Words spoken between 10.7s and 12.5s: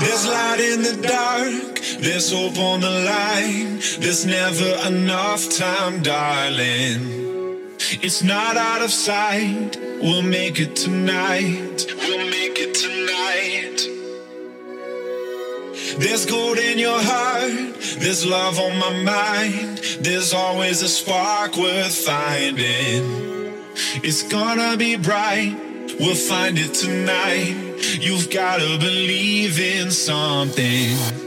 tonight. We'll